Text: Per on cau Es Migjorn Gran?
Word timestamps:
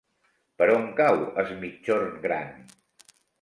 Per 0.61 0.67
on 0.75 0.87
cau 0.99 1.21
Es 1.43 1.51
Migjorn 1.65 2.17
Gran? 2.25 2.49